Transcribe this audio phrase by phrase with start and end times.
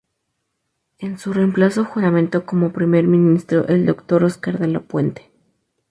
[0.97, 5.29] En su reemplazo juramentó como Primer Ministro el doctor Óscar de la Puente.